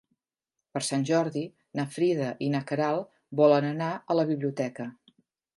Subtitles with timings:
[0.77, 1.43] Per Sant Jordi
[1.79, 3.13] na Frida i na Queralt
[3.43, 4.93] volen anar a la biblioteca.